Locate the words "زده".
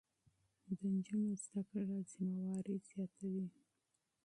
1.43-1.61